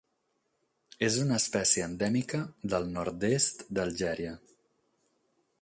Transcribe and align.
És 1.07 1.17
una 1.23 1.37
espècie 1.41 1.85
endèmica 1.89 2.41
del 2.73 2.91
nord-est 2.97 3.65
d'Algèria. 3.79 4.37